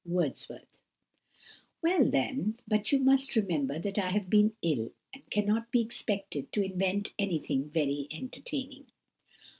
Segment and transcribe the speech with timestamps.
[0.03, 0.65] WORDSWORTH.
[1.83, 6.51] "WELL then; but you must remember that I have been ill, and cannot be expected
[6.53, 8.87] to invent anything very entertaining."